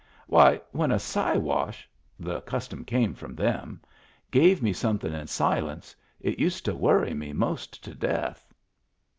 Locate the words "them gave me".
3.35-4.73